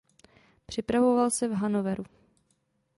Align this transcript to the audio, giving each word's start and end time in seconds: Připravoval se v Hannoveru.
Připravoval 0.65 1.29
se 1.31 1.47
v 1.47 1.51
Hannoveru. 1.51 2.03